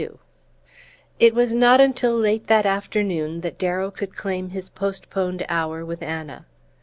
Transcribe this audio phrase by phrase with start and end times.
[0.01, 0.17] XXII
[1.19, 6.01] It was not until late that afternoon that Darrow could claim his postponed hour with
[6.01, 6.47] Anna.